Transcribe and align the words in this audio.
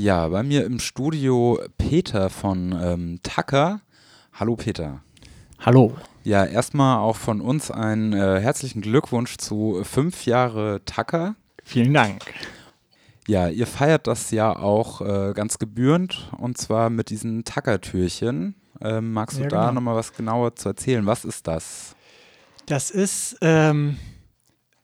Ja, 0.00 0.28
bei 0.28 0.44
mir 0.44 0.64
im 0.64 0.78
Studio 0.78 1.58
Peter 1.76 2.30
von 2.30 2.72
ähm, 2.80 3.18
Tucker. 3.24 3.80
Hallo 4.32 4.54
Peter. 4.54 5.02
Hallo. 5.58 5.92
Ja, 6.22 6.44
erstmal 6.44 6.98
auch 6.98 7.16
von 7.16 7.40
uns 7.40 7.72
einen 7.72 8.12
äh, 8.12 8.38
herzlichen 8.40 8.80
Glückwunsch 8.80 9.38
zu 9.38 9.80
fünf 9.82 10.24
Jahre 10.24 10.82
Tucker. 10.84 11.34
Vielen 11.64 11.92
Dank. 11.94 12.22
Ja, 13.26 13.48
ihr 13.48 13.66
feiert 13.66 14.06
das 14.06 14.30
ja 14.30 14.54
auch 14.54 15.00
äh, 15.00 15.32
ganz 15.34 15.58
gebührend 15.58 16.30
und 16.38 16.58
zwar 16.58 16.90
mit 16.90 17.10
diesen 17.10 17.42
Tucker-Türchen. 17.42 18.54
Ähm, 18.80 19.12
magst 19.12 19.38
du 19.38 19.42
Ja, 19.42 19.48
da 19.48 19.60
genau. 19.62 19.72
nochmal 19.72 19.96
was 19.96 20.12
genauer 20.12 20.54
zu 20.54 20.68
erzählen? 20.68 21.06
Was 21.06 21.24
ist 21.24 21.48
das? 21.48 21.96
Das 22.66 22.92
ist 22.92 23.36
ähm, 23.40 23.96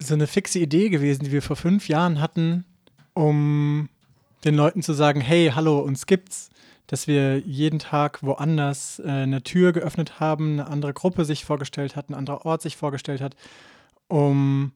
so 0.00 0.14
eine 0.14 0.26
fixe 0.26 0.58
Idee 0.58 0.88
gewesen, 0.88 1.22
die 1.22 1.30
wir 1.30 1.40
vor 1.40 1.54
fünf 1.54 1.86
Jahren 1.86 2.20
hatten, 2.20 2.64
um 3.12 3.88
den 4.44 4.54
Leuten 4.54 4.82
zu 4.82 4.92
sagen, 4.92 5.20
hey, 5.20 5.52
hallo, 5.54 5.78
uns 5.80 6.06
gibt's. 6.06 6.50
Dass 6.86 7.06
wir 7.06 7.38
jeden 7.38 7.78
Tag 7.78 8.22
woanders 8.22 8.98
äh, 8.98 9.08
eine 9.08 9.42
Tür 9.42 9.72
geöffnet 9.72 10.20
haben, 10.20 10.60
eine 10.60 10.66
andere 10.66 10.92
Gruppe 10.92 11.24
sich 11.24 11.44
vorgestellt 11.44 11.96
hat, 11.96 12.10
ein 12.10 12.14
anderer 12.14 12.44
Ort 12.44 12.60
sich 12.60 12.76
vorgestellt 12.76 13.22
hat, 13.22 13.36
um 14.06 14.72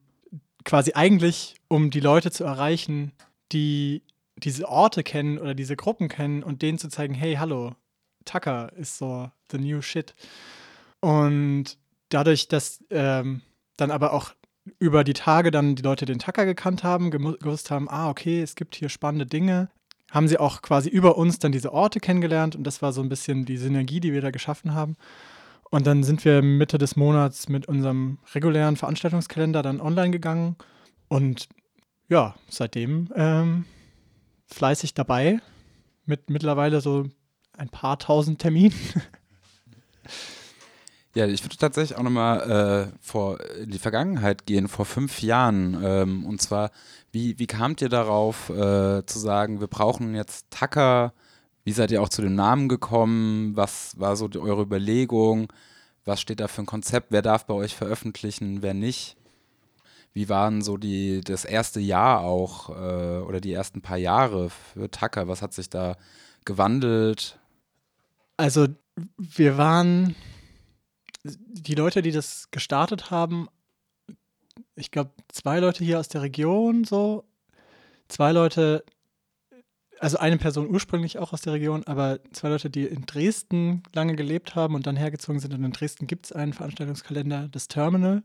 quasi 0.65 0.93
eigentlich, 0.93 1.55
um 1.67 1.91
die 1.91 1.99
Leute 1.99 2.31
zu 2.31 2.43
erreichen, 2.43 3.11
die 3.51 4.01
diese 4.37 4.67
Orte 4.67 5.03
kennen 5.03 5.37
oder 5.37 5.53
diese 5.53 5.75
Gruppen 5.75 6.07
kennen 6.07 6.41
und 6.41 6.63
denen 6.63 6.79
zu 6.79 6.89
zeigen, 6.89 7.13
hey, 7.13 7.35
hallo, 7.35 7.75
Tucker 8.25 8.71
ist 8.75 8.97
so 8.97 9.29
the 9.51 9.59
new 9.59 9.81
shit. 9.81 10.15
Und 11.01 11.77
dadurch, 12.09 12.47
dass 12.47 12.83
ähm, 12.89 13.41
dann 13.77 13.91
aber 13.91 14.13
auch 14.13 14.33
über 14.79 15.03
die 15.03 15.13
Tage 15.13 15.51
dann 15.51 15.75
die 15.75 15.83
Leute 15.83 16.05
den 16.05 16.19
Tucker 16.19 16.45
gekannt 16.45 16.83
haben, 16.83 17.11
gewusst 17.11 17.71
haben, 17.71 17.89
ah, 17.89 18.09
okay, 18.09 18.41
es 18.41 18.55
gibt 18.55 18.75
hier 18.75 18.89
spannende 18.89 19.25
Dinge, 19.25 19.69
haben 20.11 20.27
sie 20.27 20.37
auch 20.37 20.61
quasi 20.61 20.89
über 20.89 21.17
uns 21.17 21.39
dann 21.39 21.51
diese 21.51 21.73
Orte 21.73 21.99
kennengelernt 21.99 22.55
und 22.55 22.63
das 22.63 22.81
war 22.81 22.93
so 22.93 23.01
ein 23.01 23.09
bisschen 23.09 23.45
die 23.45 23.57
Synergie, 23.57 23.99
die 23.99 24.13
wir 24.13 24.21
da 24.21 24.31
geschaffen 24.31 24.73
haben. 24.73 24.95
Und 25.71 25.85
dann 25.85 26.03
sind 26.03 26.25
wir 26.25 26.41
Mitte 26.41 26.79
des 26.79 26.95
Monats 26.95 27.47
mit 27.47 27.67
unserem 27.67 28.17
regulären 28.33 28.75
Veranstaltungskalender 28.75 29.61
dann 29.61 29.81
online 29.81 30.11
gegangen 30.11 30.55
und 31.07 31.47
ja, 32.07 32.35
seitdem 32.49 33.09
ähm, 33.15 33.65
fleißig 34.47 34.95
dabei 34.95 35.39
mit 36.05 36.29
mittlerweile 36.31 36.81
so 36.81 37.07
ein 37.55 37.69
paar 37.69 37.99
tausend 37.99 38.39
Terminen. 38.39 38.73
Ja, 41.15 41.25
ich 41.25 41.43
würde 41.43 41.57
tatsächlich 41.57 41.97
auch 41.97 42.03
nochmal 42.03 42.91
äh, 42.91 42.97
vor 43.01 43.39
in 43.57 43.71
die 43.71 43.79
Vergangenheit 43.79 44.45
gehen, 44.45 44.67
vor 44.67 44.85
fünf 44.85 45.21
Jahren. 45.21 45.79
Ähm, 45.83 46.25
und 46.25 46.39
zwar, 46.39 46.69
wie, 47.11 47.39
wie 47.39 47.47
kamt 47.47 47.81
ihr 47.81 47.89
darauf 47.89 48.49
äh, 48.49 49.03
zu 49.05 49.17
sagen, 49.17 49.59
wir 49.59 49.67
brauchen 49.67 50.13
jetzt 50.13 50.45
Tucker? 50.51 51.13
Wie 51.63 51.71
seid 51.71 51.89
ihr 51.91 52.01
auch 52.01 52.09
zu 52.09 52.21
dem 52.21 52.35
Namen 52.35 52.69
gekommen? 52.69 53.55
Was 53.55 53.99
war 53.99 54.15
so 54.15 54.27
die, 54.27 54.37
eure 54.37 54.61
Überlegung? 54.61 55.51
Was 56.05 56.21
steht 56.21 56.39
da 56.39 56.47
für 56.47 56.61
ein 56.61 56.67
Konzept? 56.67 57.07
Wer 57.11 57.23
darf 57.23 57.45
bei 57.45 57.55
euch 57.55 57.75
veröffentlichen, 57.75 58.61
wer 58.61 58.75
nicht? 58.75 59.17
Wie 60.13 60.29
waren 60.29 60.61
so 60.61 60.77
die, 60.77 61.21
das 61.21 61.43
erste 61.43 61.79
Jahr 61.79 62.21
auch 62.21 62.69
äh, 62.69 63.19
oder 63.19 63.41
die 63.41 63.53
ersten 63.53 63.81
paar 63.81 63.97
Jahre 63.97 64.49
für 64.49 64.91
Tucker? 64.91 65.27
Was 65.27 65.41
hat 65.41 65.53
sich 65.53 65.69
da 65.69 65.95
gewandelt? 66.45 67.39
Also 68.37 68.67
wir 69.17 69.57
waren 69.57 70.15
die 71.23 71.75
Leute, 71.75 72.01
die 72.01 72.11
das 72.11 72.49
gestartet 72.51 73.11
haben, 73.11 73.47
ich 74.75 74.91
glaube, 74.91 75.11
zwei 75.29 75.59
Leute 75.59 75.83
hier 75.83 75.99
aus 75.99 76.07
der 76.07 76.21
Region 76.21 76.83
so, 76.83 77.25
zwei 78.07 78.31
Leute, 78.31 78.83
also 79.99 80.17
eine 80.17 80.37
Person 80.37 80.69
ursprünglich 80.69 81.19
auch 81.19 81.33
aus 81.33 81.41
der 81.41 81.53
Region, 81.53 81.83
aber 81.85 82.19
zwei 82.31 82.49
Leute, 82.49 82.69
die 82.69 82.85
in 82.85 83.05
Dresden 83.05 83.83
lange 83.93 84.15
gelebt 84.15 84.55
haben 84.55 84.75
und 84.75 84.87
dann 84.87 84.95
hergezogen 84.95 85.39
sind. 85.39 85.53
Und 85.53 85.63
in 85.63 85.71
Dresden 85.71 86.07
gibt 86.07 86.27
es 86.27 86.31
einen 86.31 86.53
Veranstaltungskalender, 86.53 87.49
das 87.49 87.67
Terminal. 87.67 88.23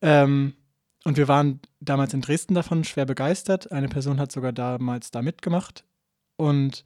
Ähm, 0.00 0.54
und 1.04 1.16
wir 1.16 1.28
waren 1.28 1.60
damals 1.80 2.14
in 2.14 2.20
Dresden 2.20 2.54
davon 2.54 2.84
schwer 2.84 3.06
begeistert. 3.06 3.72
Eine 3.72 3.88
Person 3.88 4.18
hat 4.18 4.32
sogar 4.32 4.52
damals 4.52 5.10
da 5.10 5.22
mitgemacht. 5.22 5.84
Und 6.36 6.84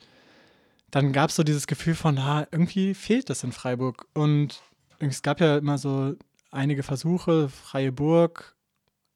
dann 0.90 1.12
gab 1.12 1.30
es 1.30 1.36
so 1.36 1.42
dieses 1.42 1.66
Gefühl 1.66 1.94
von, 1.94 2.24
ha, 2.24 2.46
irgendwie 2.50 2.94
fehlt 2.94 3.30
das 3.30 3.42
in 3.42 3.52
Freiburg. 3.52 4.06
Und 4.14 4.62
es 4.98 5.22
gab 5.22 5.40
ja 5.40 5.58
immer 5.58 5.78
so 5.78 6.14
einige 6.50 6.82
Versuche, 6.82 7.48
Freie 7.48 7.92
Burg, 7.92 8.56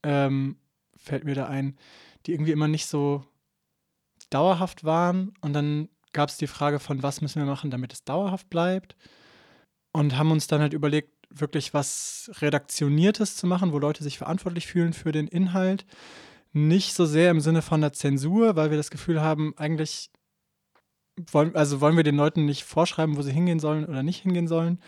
ähm, 0.02 0.56
fällt 0.96 1.24
mir 1.24 1.34
da 1.34 1.46
ein, 1.46 1.76
die 2.26 2.32
irgendwie 2.32 2.52
immer 2.52 2.68
nicht 2.68 2.86
so 2.86 3.24
dauerhaft 4.30 4.84
waren. 4.84 5.34
Und 5.40 5.52
dann 5.52 5.88
gab 6.12 6.28
es 6.28 6.36
die 6.36 6.46
Frage 6.46 6.78
von, 6.80 7.02
was 7.02 7.20
müssen 7.20 7.40
wir 7.40 7.46
machen, 7.46 7.70
damit 7.70 7.92
es 7.92 8.04
dauerhaft 8.04 8.50
bleibt. 8.50 8.96
Und 9.92 10.16
haben 10.16 10.30
uns 10.30 10.46
dann 10.46 10.60
halt 10.60 10.74
überlegt, 10.74 11.12
wirklich 11.30 11.74
was 11.74 12.30
Redaktioniertes 12.40 13.36
zu 13.36 13.46
machen, 13.46 13.72
wo 13.72 13.78
Leute 13.78 14.02
sich 14.02 14.18
verantwortlich 14.18 14.66
fühlen 14.66 14.92
für 14.92 15.12
den 15.12 15.28
Inhalt. 15.28 15.84
Nicht 16.52 16.94
so 16.94 17.06
sehr 17.06 17.30
im 17.30 17.40
Sinne 17.40 17.62
von 17.62 17.80
der 17.80 17.92
Zensur, 17.92 18.56
weil 18.56 18.70
wir 18.70 18.78
das 18.78 18.90
Gefühl 18.90 19.20
haben, 19.20 19.52
eigentlich 19.56 20.10
wollen, 21.30 21.54
also 21.54 21.80
wollen 21.80 21.96
wir 21.96 22.04
den 22.04 22.16
Leuten 22.16 22.44
nicht 22.44 22.64
vorschreiben, 22.64 23.16
wo 23.16 23.22
sie 23.22 23.32
hingehen 23.32 23.60
sollen 23.60 23.84
oder 23.84 24.02
nicht 24.02 24.22
hingehen 24.22 24.48
sollen. 24.48 24.80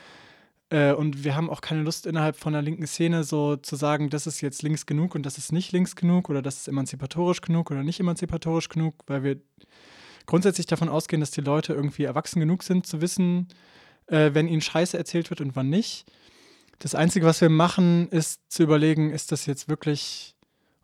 Äh, 0.71 0.93
und 0.93 1.25
wir 1.25 1.37
haben 1.37 1.51
auch 1.51 1.61
keine 1.61 1.83
Lust 1.83 2.07
innerhalb 2.07 2.37
von 2.37 2.53
der 2.53 2.63
linken 2.63 2.87
Szene 2.87 3.25
so 3.25 3.57
zu 3.57 3.77
sagen, 3.77 4.09
das 4.09 4.27
ist 4.27 4.41
jetzt 4.41 4.63
links 4.63 4.87
genug 4.87 5.15
und 5.15 5.27
das 5.27 5.37
ist 5.37 5.53
nicht 5.53 5.73
links 5.73 5.97
genug 5.97 6.31
oder 6.31 6.43
das 6.43 6.59
ist 6.59 6.69
emanzipatorisch 6.69 7.41
genug 7.41 7.71
oder 7.71 7.83
nicht 7.83 8.01
emanzipatorisch 8.01 8.69
genug, 8.69 8.95
weil 9.07 9.23
wir 9.23 9.37
grundsätzlich 10.27 10.67
davon 10.67 10.89
ausgehen, 10.89 11.21
dass 11.21 11.33
die 11.33 11.41
Leute 11.41 11.75
irgendwie 11.75 12.05
erwachsen 12.05 12.41
genug 12.41 12.63
sind 12.63 12.87
zu 12.87 13.01
wissen, 13.01 13.49
äh, 14.07 14.31
wenn 14.33 14.49
ihnen 14.49 14.61
Scheiße 14.61 14.97
erzählt 14.97 15.31
wird 15.31 15.41
und 15.41 15.57
wann 15.57 15.69
nicht. 15.69 16.07
Das 16.79 16.95
Einzige, 16.95 17.27
was 17.27 17.41
wir 17.41 17.51
machen, 17.51 18.09
ist 18.09 18.41
zu 18.49 18.63
überlegen, 18.63 19.11
ist 19.11 19.33
das 19.33 19.47
jetzt 19.47 19.69
wirklich 19.69 20.35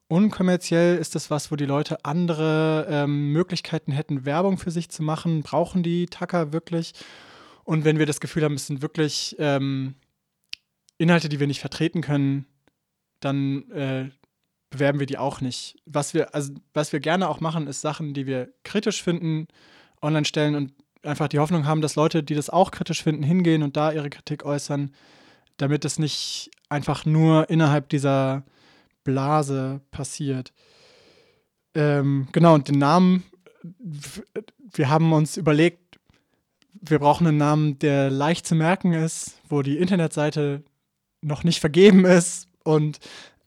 unkommerziell? 0.08 0.98
Ist 0.98 1.14
das 1.14 1.30
was, 1.30 1.50
wo 1.50 1.56
die 1.56 1.64
Leute 1.64 2.04
andere 2.04 2.86
ähm, 2.90 3.32
Möglichkeiten 3.32 3.92
hätten, 3.92 4.24
Werbung 4.24 4.58
für 4.58 4.70
sich 4.70 4.90
zu 4.90 5.02
machen? 5.02 5.42
Brauchen 5.42 5.82
die 5.82 6.06
Tucker 6.06 6.52
wirklich? 6.52 6.92
Und 7.66 7.84
wenn 7.84 7.98
wir 7.98 8.06
das 8.06 8.20
Gefühl 8.20 8.44
haben, 8.44 8.54
es 8.54 8.68
sind 8.68 8.80
wirklich 8.80 9.34
ähm, 9.40 9.96
Inhalte, 10.98 11.28
die 11.28 11.40
wir 11.40 11.48
nicht 11.48 11.60
vertreten 11.60 12.00
können, 12.00 12.46
dann 13.18 13.68
äh, 13.72 14.08
bewerben 14.70 15.00
wir 15.00 15.06
die 15.06 15.18
auch 15.18 15.40
nicht. 15.40 15.76
Was 15.84 16.14
wir, 16.14 16.32
also, 16.32 16.54
was 16.74 16.92
wir 16.92 17.00
gerne 17.00 17.28
auch 17.28 17.40
machen, 17.40 17.66
ist 17.66 17.80
Sachen, 17.80 18.14
die 18.14 18.24
wir 18.24 18.52
kritisch 18.62 19.02
finden, 19.02 19.48
online 20.00 20.24
stellen 20.24 20.54
und 20.54 20.72
einfach 21.02 21.26
die 21.26 21.40
Hoffnung 21.40 21.66
haben, 21.66 21.80
dass 21.80 21.96
Leute, 21.96 22.22
die 22.22 22.36
das 22.36 22.50
auch 22.50 22.70
kritisch 22.70 23.02
finden, 23.02 23.24
hingehen 23.24 23.64
und 23.64 23.76
da 23.76 23.90
ihre 23.90 24.10
Kritik 24.10 24.44
äußern, 24.44 24.94
damit 25.56 25.84
es 25.84 25.98
nicht 25.98 26.52
einfach 26.68 27.04
nur 27.04 27.50
innerhalb 27.50 27.88
dieser 27.88 28.44
Blase 29.02 29.80
passiert. 29.90 30.52
Ähm, 31.74 32.28
genau, 32.30 32.54
und 32.54 32.68
den 32.68 32.78
Namen, 32.78 33.24
wir 33.80 34.88
haben 34.88 35.12
uns 35.12 35.36
überlegt, 35.36 35.85
wir 36.80 36.98
brauchen 36.98 37.26
einen 37.26 37.36
Namen, 37.36 37.78
der 37.78 38.10
leicht 38.10 38.46
zu 38.46 38.54
merken 38.54 38.92
ist, 38.92 39.40
wo 39.48 39.62
die 39.62 39.78
Internetseite 39.78 40.62
noch 41.22 41.44
nicht 41.44 41.60
vergeben 41.60 42.04
ist 42.04 42.48
und 42.64 42.98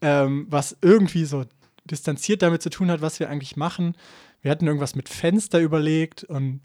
ähm, 0.01 0.47
was 0.49 0.77
irgendwie 0.81 1.25
so 1.25 1.45
distanziert 1.85 2.41
damit 2.41 2.61
zu 2.61 2.69
tun 2.69 2.91
hat, 2.91 3.01
was 3.01 3.19
wir 3.19 3.29
eigentlich 3.29 3.57
machen. 3.57 3.95
Wir 4.41 4.51
hatten 4.51 4.67
irgendwas 4.67 4.95
mit 4.95 5.09
Fenster 5.09 5.59
überlegt 5.59 6.23
und 6.23 6.61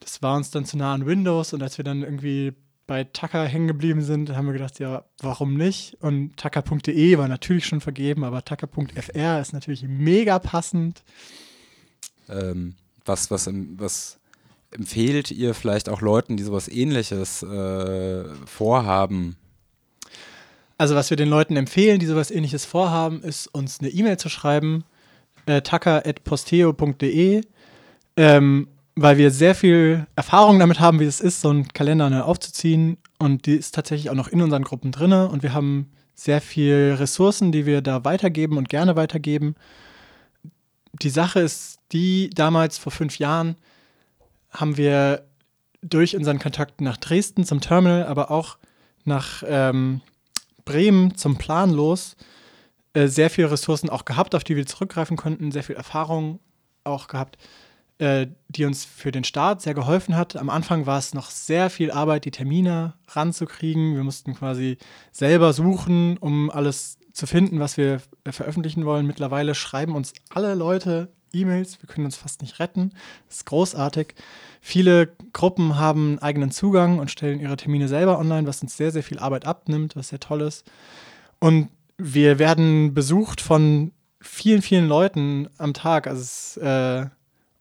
das 0.00 0.22
war 0.22 0.36
uns 0.36 0.50
dann 0.50 0.64
zu 0.64 0.76
nah 0.76 0.94
an 0.94 1.06
Windows 1.06 1.52
und 1.52 1.62
als 1.62 1.78
wir 1.78 1.84
dann 1.84 2.02
irgendwie 2.02 2.52
bei 2.86 3.04
Tucker 3.04 3.44
hängen 3.44 3.68
geblieben 3.68 4.00
sind, 4.00 4.34
haben 4.34 4.46
wir 4.46 4.54
gedacht, 4.54 4.78
ja, 4.78 5.04
warum 5.20 5.54
nicht? 5.54 5.96
Und 6.00 6.36
tucker.de 6.38 7.18
war 7.18 7.28
natürlich 7.28 7.66
schon 7.66 7.82
vergeben, 7.82 8.24
aber 8.24 8.44
tucker.fr 8.44 9.40
ist 9.40 9.52
natürlich 9.52 9.82
mega 9.82 10.38
passend. 10.38 11.02
Ähm, 12.30 12.74
was, 13.04 13.30
was, 13.30 13.50
was 13.76 14.18
empfehlt 14.70 15.30
ihr 15.30 15.54
vielleicht 15.54 15.88
auch 15.88 16.00
Leuten, 16.00 16.36
die 16.36 16.42
sowas 16.42 16.68
ähnliches 16.68 17.42
äh, 17.42 18.24
vorhaben? 18.46 19.36
Also, 20.76 20.94
was 20.94 21.10
wir 21.10 21.16
den 21.16 21.28
Leuten 21.28 21.56
empfehlen, 21.56 21.98
die 21.98 22.06
sowas 22.06 22.30
ähnliches 22.30 22.64
vorhaben, 22.64 23.22
ist, 23.22 23.48
uns 23.48 23.80
eine 23.80 23.88
E-Mail 23.88 24.16
zu 24.16 24.28
schreiben, 24.28 24.84
äh, 25.46 25.60
tucker.posteo.de, 25.60 27.42
ähm, 28.16 28.68
weil 28.94 29.18
wir 29.18 29.30
sehr 29.30 29.54
viel 29.54 30.06
Erfahrung 30.14 30.58
damit 30.58 30.78
haben, 30.78 31.00
wie 31.00 31.04
es 31.04 31.20
ist, 31.20 31.40
so 31.40 31.50
einen 31.50 31.68
Kalender 31.68 32.08
neu 32.10 32.20
aufzuziehen. 32.20 32.98
Und 33.18 33.46
die 33.46 33.56
ist 33.56 33.74
tatsächlich 33.74 34.10
auch 34.10 34.14
noch 34.14 34.28
in 34.28 34.40
unseren 34.40 34.62
Gruppen 34.62 34.92
drin. 34.92 35.12
Und 35.12 35.42
wir 35.42 35.52
haben 35.52 35.90
sehr 36.14 36.40
viel 36.40 36.96
Ressourcen, 36.98 37.50
die 37.52 37.66
wir 37.66 37.80
da 37.80 38.04
weitergeben 38.04 38.56
und 38.56 38.68
gerne 38.68 38.96
weitergeben. 38.96 39.54
Die 40.92 41.10
Sache 41.10 41.40
ist, 41.40 41.78
die 41.92 42.30
damals 42.30 42.78
vor 42.78 42.92
fünf 42.92 43.18
Jahren 43.18 43.56
haben 44.58 44.76
wir 44.76 45.24
durch 45.82 46.16
unseren 46.16 46.38
Kontakt 46.38 46.80
nach 46.80 46.96
Dresden 46.96 47.44
zum 47.44 47.60
Terminal, 47.60 48.04
aber 48.06 48.30
auch 48.30 48.58
nach 49.04 49.42
ähm, 49.46 50.00
Bremen 50.64 51.16
zum 51.16 51.38
Planlos 51.38 52.16
äh, 52.92 53.06
sehr 53.06 53.30
viele 53.30 53.50
Ressourcen 53.50 53.88
auch 53.88 54.04
gehabt, 54.04 54.34
auf 54.34 54.44
die 54.44 54.56
wir 54.56 54.66
zurückgreifen 54.66 55.16
konnten, 55.16 55.52
sehr 55.52 55.62
viel 55.62 55.76
Erfahrung 55.76 56.40
auch 56.82 57.06
gehabt, 57.06 57.38
äh, 57.98 58.26
die 58.48 58.64
uns 58.64 58.84
für 58.84 59.12
den 59.12 59.24
Start 59.24 59.62
sehr 59.62 59.74
geholfen 59.74 60.16
hat. 60.16 60.36
Am 60.36 60.50
Anfang 60.50 60.86
war 60.86 60.98
es 60.98 61.14
noch 61.14 61.30
sehr 61.30 61.70
viel 61.70 61.90
Arbeit, 61.92 62.24
die 62.24 62.30
Termine 62.32 62.94
ranzukriegen. 63.08 63.94
Wir 63.94 64.02
mussten 64.02 64.34
quasi 64.34 64.78
selber 65.12 65.52
suchen, 65.52 66.16
um 66.18 66.50
alles 66.50 66.98
zu 67.12 67.26
finden, 67.26 67.60
was 67.60 67.76
wir 67.76 68.00
äh, 68.24 68.32
veröffentlichen 68.32 68.84
wollen. 68.84 69.06
Mittlerweile 69.06 69.54
schreiben 69.54 69.94
uns 69.94 70.12
alle 70.30 70.54
Leute 70.54 71.12
E-Mails. 71.32 71.80
Wir 71.82 71.88
können 71.88 72.06
uns 72.06 72.16
fast 72.16 72.42
nicht 72.42 72.58
retten. 72.60 72.90
Das 73.26 73.38
ist 73.38 73.46
großartig. 73.46 74.14
Viele 74.60 75.08
Gruppen 75.32 75.76
haben 75.76 76.18
eigenen 76.18 76.50
Zugang 76.50 76.98
und 76.98 77.10
stellen 77.10 77.40
ihre 77.40 77.56
Termine 77.56 77.88
selber 77.88 78.18
online, 78.18 78.46
was 78.46 78.62
uns 78.62 78.76
sehr, 78.76 78.90
sehr 78.90 79.02
viel 79.02 79.18
Arbeit 79.18 79.46
abnimmt, 79.46 79.96
was 79.96 80.08
sehr 80.08 80.20
toll 80.20 80.42
ist. 80.42 80.64
Und 81.38 81.68
wir 81.96 82.38
werden 82.38 82.94
besucht 82.94 83.40
von 83.40 83.92
vielen, 84.20 84.62
vielen 84.62 84.88
Leuten 84.88 85.48
am 85.58 85.74
Tag. 85.74 86.06
Also 86.06 86.22
es 86.22 86.56
ist 86.56 86.62
äh, 86.62 87.06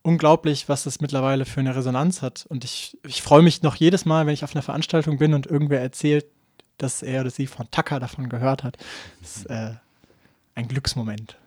unglaublich, 0.02 0.70
was 0.70 0.84
das 0.84 1.02
mittlerweile 1.02 1.46
für 1.46 1.60
eine 1.60 1.76
Resonanz 1.76 2.22
hat. 2.22 2.46
Und 2.48 2.64
ich, 2.64 2.98
ich 3.06 3.22
freue 3.22 3.42
mich 3.42 3.62
noch 3.62 3.76
jedes 3.76 4.06
Mal, 4.06 4.26
wenn 4.26 4.34
ich 4.34 4.44
auf 4.44 4.56
einer 4.56 4.64
Veranstaltung 4.64 5.18
bin 5.18 5.34
und 5.34 5.48
irgendwer 5.48 5.82
erzählt, 5.82 6.26
dass 6.78 7.02
er 7.02 7.22
oder 7.22 7.30
sie 7.30 7.48
von 7.48 7.70
Tucker 7.72 8.00
davon 8.00 8.30
gehört 8.30 8.64
hat. 8.64 8.78
Das 9.22 9.38
ist 9.38 9.46
äh, 9.48 9.74
ein 10.56 10.68
Glücksmoment. 10.68 11.38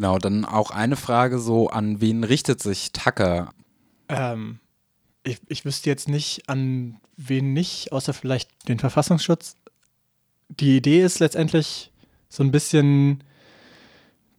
Genau, 0.00 0.16
dann 0.16 0.46
auch 0.46 0.70
eine 0.70 0.96
Frage 0.96 1.38
so, 1.38 1.68
an 1.68 2.00
wen 2.00 2.24
richtet 2.24 2.62
sich 2.62 2.92
Tucker? 2.92 3.52
Ähm, 4.08 4.58
ich, 5.24 5.42
ich 5.48 5.66
wüsste 5.66 5.90
jetzt 5.90 6.08
nicht, 6.08 6.48
an 6.48 6.98
wen 7.18 7.52
nicht, 7.52 7.92
außer 7.92 8.14
vielleicht 8.14 8.66
den 8.66 8.78
Verfassungsschutz. 8.78 9.56
Die 10.48 10.78
Idee 10.78 11.02
ist 11.02 11.18
letztendlich 11.18 11.92
so 12.30 12.42
ein 12.42 12.50
bisschen 12.50 13.22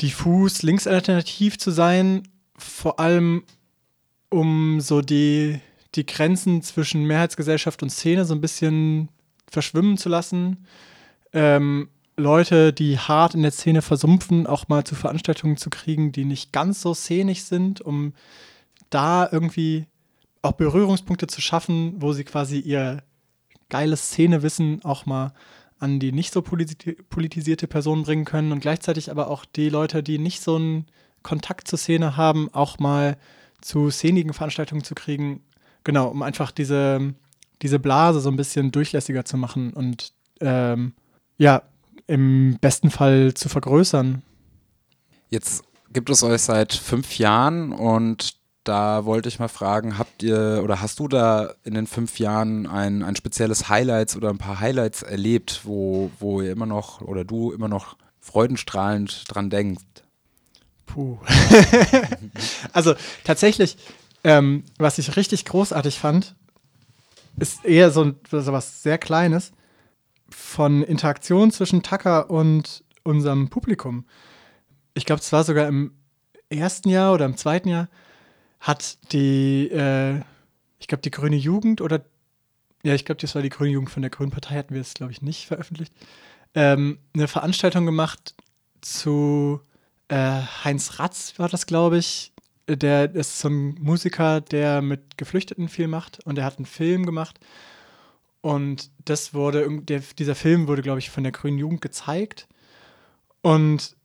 diffus 0.02 0.64
linksalternativ 0.64 1.60
zu 1.60 1.70
sein, 1.70 2.28
vor 2.58 3.00
allem 3.00 3.44
um 4.30 4.82
so 4.82 5.02
die, 5.02 5.60
die 5.94 6.08
Grenzen 6.08 6.64
zwischen 6.64 7.04
Mehrheitsgesellschaft 7.04 7.84
und 7.84 7.92
Szene 7.92 8.26
so 8.26 8.34
ein 8.34 8.42
bisschen 8.42 9.10
verschwimmen 9.46 10.00
zu 10.00 10.10
lassen. 10.10 10.66
Ähm, 11.34 11.90
Leute, 12.18 12.74
die 12.74 12.98
hart 13.00 13.36
in 13.36 13.42
der 13.42 13.52
Szene 13.52 13.82
versumpfen, 13.82 14.46
auch 14.48 14.68
mal 14.68 14.84
zu 14.84 14.96
Veranstaltungen 14.96 15.58
zu 15.58 15.70
kriegen, 15.70 16.12
die 16.12 16.26
nicht 16.26 16.52
ganz 16.52 16.82
so 16.82 16.94
szenig 16.94 17.44
sind, 17.44 17.82
um 17.82 18.14
da 18.90 19.28
irgendwie 19.32 19.88
auch 20.42 20.54
Berührungspunkte 20.54 21.28
zu 21.28 21.42
schaffen, 21.42 21.96
wo 21.98 22.14
sie 22.14 22.24
quasi 22.24 22.60
ihr 22.60 23.04
geiles 23.70 24.08
Szenewissen 24.08 24.84
auch 24.84 25.06
mal 25.06 25.34
an 25.80 26.00
die 26.00 26.12
nicht 26.12 26.32
so 26.32 26.44
politisierte 26.44 27.68
Personen 27.68 28.04
bringen 28.04 28.26
können 28.26 28.52
und 28.52 28.60
gleichzeitig 28.60 29.10
aber 29.10 29.30
auch 29.30 29.46
die 29.46 29.70
Leute, 29.70 30.04
die 30.04 30.20
nicht 30.20 30.42
so 30.42 30.56
einen 30.58 30.86
Kontakt 31.24 31.68
zur 31.68 31.80
Szene 31.80 32.18
haben, 32.18 32.54
auch 32.54 32.78
mal 32.78 33.18
zu 33.62 33.90
szenigen 33.90 34.34
Veranstaltungen 34.34 34.84
zu 34.84 34.94
kriegen. 34.94 35.42
Genau, 35.84 36.08
um 36.08 36.22
einfach 36.22 36.52
diese, 36.52 37.16
diese 37.64 37.80
Blase 37.80 38.20
so 38.20 38.30
ein 38.30 38.36
bisschen 38.36 38.72
durchlässiger 38.72 39.26
zu 39.26 39.38
machen 39.38 39.74
und 39.74 40.14
ähm, 40.40 40.94
ja, 41.38 41.64
im 42.12 42.58
besten 42.60 42.92
Fall 42.92 43.34
zu 43.34 43.48
vergrößern. 43.48 44.22
Jetzt 45.30 45.64
gibt 45.94 46.10
es 46.10 46.24
euch 46.24 46.42
seit 46.42 46.74
fünf 46.74 47.18
Jahren 47.18 47.72
und 47.72 48.36
da 48.66 49.06
wollte 49.06 49.30
ich 49.30 49.40
mal 49.40 49.48
fragen, 49.48 49.98
habt 49.98 50.22
ihr 50.22 50.60
oder 50.62 50.82
hast 50.82 51.00
du 51.00 51.08
da 51.08 51.54
in 51.64 51.74
den 51.74 51.88
fünf 51.88 52.20
Jahren 52.20 52.68
ein, 52.68 53.02
ein 53.02 53.16
spezielles 53.16 53.70
Highlights 53.70 54.18
oder 54.18 54.30
ein 54.30 54.38
paar 54.38 54.60
Highlights 54.60 55.04
erlebt, 55.04 55.62
wo, 55.64 56.12
wo 56.20 56.42
ihr 56.42 56.52
immer 56.52 56.66
noch 56.66 57.00
oder 57.00 57.24
du 57.24 57.54
immer 57.54 57.70
noch 57.70 57.96
freudenstrahlend 58.20 59.24
dran 59.34 59.50
denkst? 59.50 59.84
Puh. 60.88 61.18
also 62.74 62.94
tatsächlich, 63.24 63.78
ähm, 64.26 64.66
was 64.78 64.98
ich 64.98 65.16
richtig 65.16 65.46
großartig 65.46 65.98
fand, 65.98 66.36
ist 67.38 67.64
eher 67.64 67.90
so, 67.90 68.12
so 68.30 68.52
was 68.52 68.84
sehr 68.84 68.98
Kleines 68.98 69.54
von 70.32 70.84
Interaktion 70.84 71.52
zwischen 71.52 71.84
Tucker 71.84 72.30
und 72.30 72.84
unserem 73.04 73.50
Publikum. 73.50 74.06
Ich 74.94 75.06
glaube, 75.06 75.22
es 75.22 75.32
war 75.32 75.44
sogar 75.44 75.68
im 75.68 75.94
ersten 76.50 76.90
Jahr 76.90 77.14
oder 77.14 77.26
im 77.26 77.38
zweiten 77.38 77.70
Jahr, 77.70 77.88
hat 78.60 78.98
die, 79.12 79.70
äh, 79.72 80.22
ich 80.80 80.88
glaube, 80.88 81.02
die 81.02 81.12
Grüne 81.12 81.36
Jugend 81.36 81.82
oder, 81.82 82.02
ja, 82.84 82.94
ich 82.94 83.06
glaube, 83.06 83.22
das 83.22 83.34
war 83.36 83.42
die 83.42 83.50
Grüne 83.50 83.72
Jugend 83.72 83.90
von 83.90 84.02
der 84.02 84.12
Grünen 84.12 84.32
Partei, 84.32 84.56
hatten 84.56 84.74
wir 84.74 84.82
es, 84.82 84.94
glaube 84.94 85.12
ich, 85.12 85.22
nicht 85.22 85.48
veröffentlicht, 85.48 85.94
ähm, 86.54 87.00
eine 87.14 87.28
Veranstaltung 87.28 87.86
gemacht 87.86 88.36
zu 88.82 89.62
äh, 90.10 90.42
Heinz 90.64 91.00
Ratz, 91.00 91.34
war 91.38 91.50
das, 91.50 91.66
glaube 91.66 91.98
ich. 91.98 92.34
Der 92.68 93.14
ist 93.16 93.40
so 93.40 93.50
ein 93.50 93.76
Musiker, 93.82 94.40
der 94.40 94.82
mit 94.82 95.18
Geflüchteten 95.18 95.68
viel 95.68 95.88
macht 95.88 96.20
und 96.26 96.36
der 96.36 96.46
hat 96.46 96.58
einen 96.58 96.66
Film 96.66 97.06
gemacht. 97.06 97.40
Und 98.42 98.90
das 99.06 99.34
wurde, 99.34 99.68
der, 99.84 100.02
dieser 100.18 100.36
Film 100.36 100.68
wurde, 100.68 100.82
glaube 100.82 101.00
ich, 101.00 101.10
von 101.10 101.24
der 101.24 101.32
Grünen 101.32 101.60
Jugend 101.60 101.82
gezeigt. 101.82 102.48
Und 103.42 103.96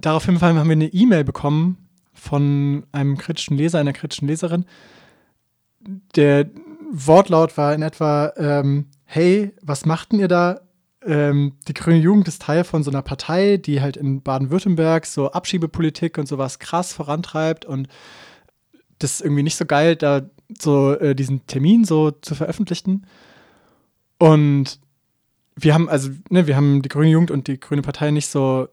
daraufhin 0.00 0.40
haben 0.40 0.56
wir 0.56 0.72
eine 0.72 0.92
E-Mail 0.92 1.24
bekommen 1.24 1.88
von 2.14 2.86
einem 2.92 3.18
kritischen 3.18 3.56
Leser, 3.56 3.78
einer 3.78 3.92
kritischen 3.92 4.28
Leserin. 4.28 4.64
Der 6.14 6.48
Wortlaut 6.90 7.56
war 7.58 7.74
in 7.74 7.82
etwa, 7.82 8.32
ähm, 8.36 8.86
hey, 9.04 9.52
was 9.60 9.84
machten 9.84 10.18
ihr 10.18 10.28
da? 10.28 10.60
Ähm, 11.04 11.52
die 11.68 11.74
Grüne 11.74 11.98
Jugend 11.98 12.26
ist 12.28 12.42
Teil 12.42 12.64
von 12.64 12.82
so 12.82 12.90
einer 12.90 13.02
Partei, 13.02 13.58
die 13.58 13.80
halt 13.80 13.96
in 13.96 14.22
Baden-Württemberg 14.22 15.06
so 15.06 15.30
Abschiebepolitik 15.30 16.18
und 16.18 16.26
sowas 16.26 16.58
krass 16.58 16.92
vorantreibt 16.92 17.64
und 17.64 17.88
das 18.98 19.12
ist 19.12 19.20
irgendwie 19.20 19.42
nicht 19.42 19.56
so 19.56 19.66
geil, 19.66 19.94
da 19.96 20.22
so 20.58 20.94
äh, 20.94 21.14
diesen 21.14 21.46
Termin 21.46 21.84
so 21.84 22.10
zu 22.10 22.34
veröffentlichen. 22.34 23.06
Und 24.18 24.80
wir 25.56 25.74
haben, 25.74 25.88
also, 25.88 26.10
ne, 26.30 26.46
wir 26.46 26.56
haben 26.56 26.82
die 26.82 26.88
Grüne 26.88 27.10
Jugend 27.10 27.30
und 27.30 27.48
die 27.48 27.58
Grüne 27.58 27.82
Partei 27.82 28.10
nicht 28.10 28.28
so 28.28 28.68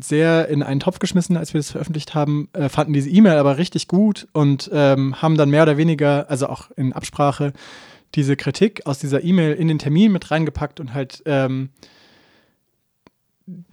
sehr 0.00 0.48
in 0.48 0.62
einen 0.62 0.80
Topf 0.80 0.98
geschmissen, 0.98 1.36
als 1.36 1.52
wir 1.52 1.58
das 1.58 1.70
veröffentlicht 1.70 2.14
haben, 2.14 2.48
äh, 2.54 2.68
fanden 2.68 2.92
diese 2.92 3.10
E-Mail 3.10 3.36
aber 3.36 3.58
richtig 3.58 3.88
gut 3.88 4.26
und 4.32 4.70
ähm, 4.72 5.20
haben 5.20 5.36
dann 5.36 5.50
mehr 5.50 5.64
oder 5.64 5.76
weniger, 5.76 6.30
also 6.30 6.46
auch 6.48 6.70
in 6.76 6.92
Absprache, 6.92 7.52
diese 8.14 8.36
Kritik 8.36 8.86
aus 8.86 8.98
dieser 8.98 9.22
E-Mail 9.22 9.54
in 9.54 9.68
den 9.68 9.78
Termin 9.78 10.12
mit 10.12 10.30
reingepackt 10.30 10.80
und 10.80 10.94
halt, 10.94 11.22
ähm, 11.26 11.70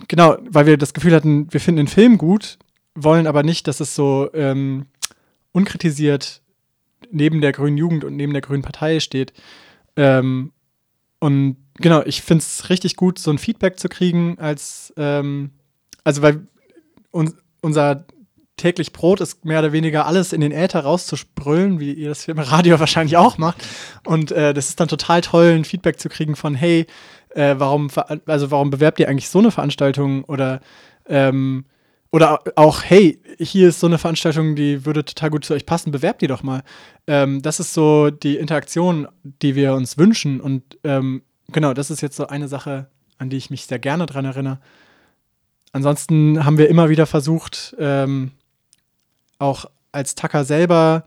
genau, 0.07 0.37
weil 0.49 0.65
wir 0.65 0.77
das 0.77 0.93
Gefühl 0.93 1.13
hatten, 1.13 1.51
wir 1.51 1.59
finden 1.59 1.77
den 1.77 1.87
Film 1.87 2.17
gut, 2.17 2.57
wollen 2.95 3.27
aber 3.27 3.43
nicht, 3.43 3.67
dass 3.67 3.79
es 3.79 3.95
so 3.95 4.29
ähm, 4.33 4.87
unkritisiert 5.51 6.41
neben 7.11 7.41
der 7.41 7.53
Grünen 7.53 7.77
Jugend 7.77 8.03
und 8.03 8.15
neben 8.15 8.33
der 8.33 8.41
Grünen 8.41 8.61
Partei 8.61 8.99
steht. 8.99 9.33
Ähm, 9.95 10.51
und 11.19 11.57
genau, 11.75 12.01
ich 12.03 12.21
finde 12.21 12.41
es 12.41 12.69
richtig 12.69 12.95
gut, 12.95 13.19
so 13.19 13.31
ein 13.31 13.37
Feedback 13.37 13.79
zu 13.79 13.89
kriegen 13.89 14.37
als 14.39 14.93
ähm, 14.97 15.51
also 16.03 16.21
weil 16.21 16.47
un 17.11 17.33
unser 17.61 18.05
täglich 18.55 18.93
Brot 18.93 19.21
ist 19.21 19.45
mehr 19.45 19.59
oder 19.59 19.71
weniger 19.71 20.05
alles 20.05 20.33
in 20.33 20.41
den 20.41 20.51
Äther 20.51 20.81
rauszusprüllen, 20.81 21.79
wie 21.79 21.93
ihr 21.93 22.09
das 22.09 22.27
im 22.27 22.39
Radio 22.39 22.79
wahrscheinlich 22.79 23.17
auch 23.17 23.37
macht. 23.37 23.65
Und 24.05 24.31
äh, 24.31 24.53
das 24.53 24.69
ist 24.69 24.79
dann 24.79 24.87
total 24.87 25.21
toll, 25.21 25.53
ein 25.55 25.65
Feedback 25.65 25.99
zu 25.99 26.09
kriegen 26.09 26.35
von, 26.35 26.55
hey, 26.55 26.85
äh, 27.29 27.55
warum, 27.57 27.89
also 28.25 28.51
warum 28.51 28.69
bewerbt 28.69 28.99
ihr 28.99 29.07
eigentlich 29.07 29.29
so 29.29 29.39
eine 29.39 29.51
Veranstaltung 29.51 30.23
oder 30.25 30.61
ähm, 31.07 31.65
oder 32.11 32.41
auch, 32.55 32.83
hey, 32.83 33.21
hier 33.39 33.69
ist 33.69 33.79
so 33.79 33.87
eine 33.87 33.97
Veranstaltung, 33.97 34.55
die 34.55 34.85
würde 34.85 35.05
total 35.05 35.29
gut 35.29 35.45
zu 35.45 35.53
euch 35.53 35.65
passen, 35.65 35.91
bewerbt 35.91 36.21
die 36.21 36.27
doch 36.27 36.43
mal. 36.43 36.63
Ähm, 37.07 37.41
das 37.41 37.59
ist 37.59 37.73
so 37.73 38.09
die 38.09 38.37
Interaktion, 38.37 39.07
die 39.23 39.55
wir 39.55 39.73
uns 39.73 39.97
wünschen. 39.97 40.41
Und 40.41 40.77
ähm, 40.83 41.21
genau, 41.49 41.73
das 41.73 41.91
ist 41.91 42.01
jetzt 42.01 42.15
so 42.15 42.27
eine 42.27 42.47
Sache, 42.47 42.87
an 43.17 43.29
die 43.29 43.37
ich 43.37 43.49
mich 43.49 43.65
sehr 43.65 43.79
gerne 43.79 44.05
dran 44.05 44.25
erinnere 44.25 44.59
ansonsten 45.71 46.43
haben 46.45 46.57
wir 46.57 46.69
immer 46.69 46.89
wieder 46.89 47.05
versucht, 47.05 47.75
ähm, 47.79 48.31
auch 49.37 49.65
als 49.91 50.15
Tacker 50.15 50.43
selber 50.43 51.05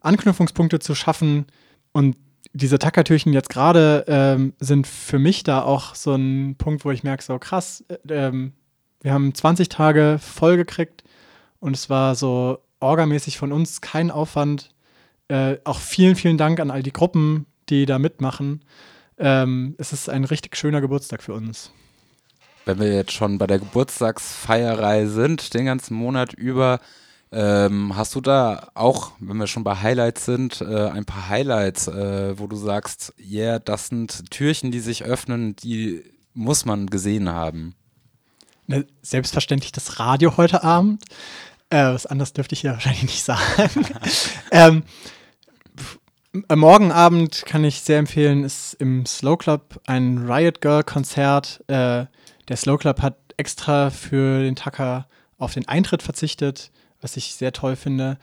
Anknüpfungspunkte 0.00 0.78
zu 0.78 0.94
schaffen. 0.94 1.46
Und 1.92 2.16
diese 2.52 2.78
Tackertürchen 2.78 3.32
jetzt 3.32 3.50
gerade 3.50 4.04
ähm, 4.08 4.54
sind 4.58 4.86
für 4.86 5.18
mich 5.18 5.42
da 5.42 5.62
auch 5.62 5.94
so 5.94 6.14
ein 6.14 6.56
Punkt, 6.56 6.84
wo 6.84 6.90
ich 6.90 7.02
merke, 7.02 7.22
so 7.22 7.38
krass, 7.38 7.84
äh, 7.88 7.96
ähm, 8.08 8.52
wir 9.00 9.12
haben 9.12 9.34
20 9.34 9.68
Tage 9.68 10.18
voll 10.20 10.56
gekriegt 10.56 11.04
und 11.60 11.74
es 11.74 11.90
war 11.90 12.14
so 12.14 12.58
orgamäßig 12.80 13.38
von 13.38 13.52
uns 13.52 13.80
kein 13.80 14.10
Aufwand. 14.10 14.70
Äh, 15.28 15.56
auch 15.64 15.80
vielen, 15.80 16.16
vielen 16.16 16.38
Dank 16.38 16.60
an 16.60 16.70
all 16.70 16.82
die 16.82 16.92
Gruppen, 16.92 17.46
die 17.68 17.86
da 17.86 17.98
mitmachen. 17.98 18.64
Ähm, 19.18 19.74
es 19.78 19.92
ist 19.92 20.08
ein 20.08 20.24
richtig 20.24 20.56
schöner 20.56 20.80
Geburtstag 20.80 21.22
für 21.22 21.34
uns 21.34 21.72
wenn 22.68 22.80
wir 22.80 22.94
jetzt 22.94 23.12
schon 23.12 23.38
bei 23.38 23.46
der 23.46 23.58
Geburtstagsfeierei 23.58 25.06
sind, 25.06 25.54
den 25.54 25.64
ganzen 25.64 25.94
Monat 25.94 26.34
über, 26.34 26.80
ähm, 27.32 27.96
hast 27.96 28.14
du 28.14 28.20
da 28.20 28.68
auch, 28.74 29.12
wenn 29.20 29.38
wir 29.38 29.46
schon 29.46 29.64
bei 29.64 29.76
Highlights 29.76 30.26
sind, 30.26 30.60
äh, 30.60 30.88
ein 30.90 31.06
paar 31.06 31.30
Highlights, 31.30 31.88
äh, 31.88 32.38
wo 32.38 32.46
du 32.46 32.56
sagst, 32.56 33.14
ja, 33.16 33.42
yeah, 33.42 33.58
das 33.58 33.88
sind 33.88 34.30
Türchen, 34.30 34.70
die 34.70 34.80
sich 34.80 35.02
öffnen, 35.04 35.56
die 35.56 36.04
muss 36.34 36.66
man 36.66 36.88
gesehen 36.88 37.30
haben? 37.30 37.74
Ne, 38.70 38.86
selbstverständlich 39.00 39.72
das 39.72 39.98
Radio 39.98 40.36
heute 40.36 40.62
Abend. 40.62 41.02
Äh, 41.70 41.84
was 41.84 42.04
anderes 42.04 42.34
dürfte 42.34 42.52
ich 42.52 42.62
ja 42.62 42.72
wahrscheinlich 42.74 43.02
nicht 43.02 43.24
sagen. 43.24 43.86
ähm, 44.50 44.82
morgen 46.54 46.92
Abend 46.92 47.46
kann 47.46 47.64
ich 47.64 47.80
sehr 47.80 47.98
empfehlen, 47.98 48.44
ist 48.44 48.74
im 48.74 49.06
Slow 49.06 49.38
Club 49.38 49.80
ein 49.86 50.30
Riot 50.30 50.60
Girl 50.60 50.84
Konzert. 50.84 51.64
Äh, 51.68 52.04
der 52.48 52.56
Slow 52.56 52.76
Club 52.76 53.00
hat 53.00 53.16
extra 53.38 53.88
für 53.88 54.42
den 54.42 54.54
Tucker 54.54 55.08
auf 55.38 55.54
den 55.54 55.66
Eintritt 55.66 56.02
verzichtet, 56.02 56.70
was 57.00 57.16
ich 57.16 57.32
sehr 57.36 57.54
toll 57.54 57.74
finde. 57.74 58.18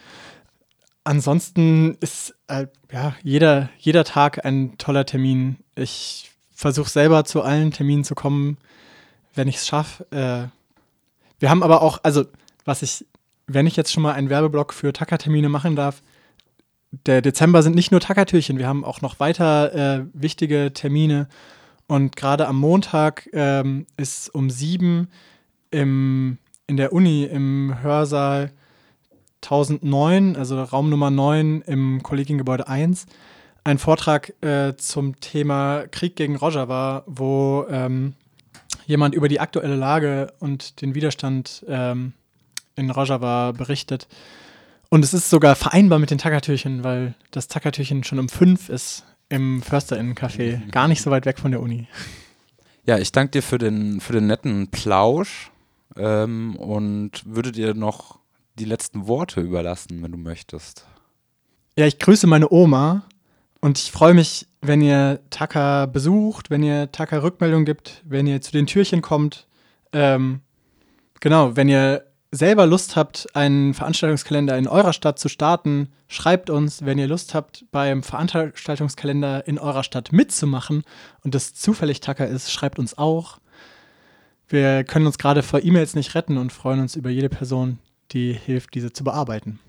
Ansonsten 1.04 1.98
ist 2.02 2.36
äh, 2.48 2.68
ja, 2.92 3.16
jeder, 3.24 3.70
jeder 3.80 4.04
Tag 4.04 4.46
ein 4.46 4.78
toller 4.78 5.08
Termin. 5.08 5.58
Ich 5.74 6.30
versuche 6.54 6.90
selber 6.90 7.26
zu 7.26 7.42
allen 7.42 7.72
Terminen 7.72 8.04
zu 8.04 8.14
kommen, 8.14 8.60
wenn 9.36 9.48
ich 9.48 9.58
es 9.58 9.68
schaffe. 9.68 10.06
Äh, 10.12 10.48
wir 11.40 11.50
haben 11.50 11.64
aber 11.64 11.82
auch, 11.82 12.00
also 12.04 12.26
was 12.64 12.82
ich, 12.82 13.06
wenn 13.48 13.68
ich 13.68 13.76
jetzt 13.76 13.92
schon 13.92 14.04
mal 14.04 14.14
einen 14.14 14.30
Werbeblock 14.30 14.74
für 14.74 14.94
Tacker-Termine 14.94 15.50
machen 15.50 15.76
darf, 15.76 16.02
der 17.06 17.22
Dezember 17.22 17.62
sind 17.62 17.76
nicht 17.76 17.92
nur 17.92 18.00
Tackertürchen, 18.00 18.58
wir 18.58 18.68
haben 18.68 18.86
auch 18.86 19.02
noch 19.02 19.20
weiter 19.20 19.74
äh, 19.74 20.06
wichtige 20.14 20.72
Termine. 20.74 21.28
Und 21.88 22.16
gerade 22.16 22.48
am 22.48 22.58
Montag 22.58 23.30
ähm, 23.34 23.86
ist 23.98 24.34
um 24.34 24.50
sieben 24.50 25.10
im, 25.72 26.38
in 26.68 26.78
der 26.78 26.94
Uni 26.94 27.26
im 27.26 27.76
Hörsaal 27.82 28.52
1009, 29.44 30.36
also 30.36 30.62
Raum 30.64 30.90
Nummer 30.90 31.12
9 31.12 31.62
im 31.62 32.02
Kollegiengebäude 32.02 32.68
1, 32.68 33.06
ein 33.64 33.78
Vortrag 33.78 34.34
äh, 34.42 34.76
zum 34.78 35.20
Thema 35.20 35.86
Krieg 35.92 36.16
gegen 36.16 36.36
Rojava, 36.36 37.04
wo 37.06 37.66
ähm, 37.70 38.14
jemand 38.86 39.16
über 39.16 39.28
die 39.28 39.40
aktuelle 39.40 39.76
Lage 39.76 40.34
und 40.40 40.82
den 40.82 40.96
Widerstand 40.96 41.66
ähm, 41.68 42.14
in 42.76 42.90
Rojava 42.90 43.52
berichtet. 43.52 44.08
Und 44.90 45.04
es 45.04 45.14
ist 45.14 45.30
sogar 45.30 45.56
vereinbar 45.56 46.00
mit 46.00 46.12
den 46.12 46.18
Tackertürchen, 46.18 46.84
weil 46.84 47.16
das 47.32 47.48
Tackertürchen 47.48 48.04
schon 48.04 48.20
um 48.20 48.30
fünf 48.30 48.70
ist 48.70 49.04
im 49.30 49.62
Försterinnen-Café, 49.62 50.58
mhm. 50.58 50.72
gar 50.72 50.88
nicht 50.88 51.02
so 51.02 51.12
weit 51.12 51.26
weg 51.26 51.40
von 51.40 51.52
der 51.52 51.62
Uni. 51.62 51.88
Ja, 52.86 53.00
ich 53.00 53.12
danke 53.12 53.32
dir 53.32 53.42
für 53.42 53.58
den, 53.58 54.00
für 54.00 54.14
den 54.14 54.28
netten 54.28 54.68
Plausch 54.70 55.52
ähm, 55.98 56.56
und 56.56 57.24
würde 57.26 57.52
dir 57.52 57.74
noch 57.74 58.20
die 58.60 58.66
letzten 58.66 59.08
Worte 59.08 59.42
überlassen, 59.42 60.02
wenn 60.04 60.12
du 60.12 60.18
möchtest. 60.18 60.86
Ja, 61.78 61.86
ich 61.88 62.00
grüße 62.00 62.28
meine 62.28 62.52
Oma 62.52 63.04
und 63.60 63.80
ich 63.80 63.92
freue 63.92 64.14
mich, 64.14 64.48
wenn 64.68 64.82
ihr 64.82 65.20
Taka 65.30 65.86
besucht, 65.86 66.50
wenn 66.50 66.64
ihr 66.64 66.92
Taka 66.92 67.18
Rückmeldung 67.18 67.66
gibt, 67.66 68.02
wenn 68.06 68.28
ihr 68.28 68.42
zu 68.42 68.52
den 68.52 68.68
Türchen 68.68 69.02
kommt. 69.02 69.48
Ähm, 69.94 70.42
genau, 71.20 71.56
wenn 71.56 71.70
ihr 71.70 72.06
selber 72.32 72.66
Lust 72.66 72.96
habt, 72.96 73.28
einen 73.34 73.74
Veranstaltungskalender 73.74 74.58
in 74.58 74.68
eurer 74.68 74.94
Stadt 74.94 75.20
zu 75.20 75.30
starten, 75.30 75.90
schreibt 76.08 76.50
uns, 76.50 76.86
wenn 76.86 76.98
ihr 76.98 77.08
Lust 77.08 77.34
habt, 77.34 77.66
beim 77.72 78.04
Veranstaltungskalender 78.04 79.48
in 79.48 79.58
eurer 79.58 79.84
Stadt 79.84 80.12
mitzumachen 80.12 80.84
und 81.24 81.34
das 81.34 81.54
zufällig 81.54 82.02
Tacker 82.02 82.28
ist, 82.28 82.52
schreibt 82.52 82.78
uns 82.78 82.98
auch. 82.98 83.40
Wir 84.48 84.84
können 84.84 85.08
uns 85.08 85.18
gerade 85.18 85.44
vor 85.44 85.64
E-Mails 85.64 85.96
nicht 85.96 86.14
retten 86.14 86.38
und 86.38 86.54
freuen 86.54 86.82
uns 86.82 86.96
über 86.96 87.10
jede 87.10 87.30
Person, 87.30 87.80
die 88.12 88.34
hilft, 88.34 88.76
diese 88.76 88.94
zu 88.94 89.04
bearbeiten. 89.04 89.60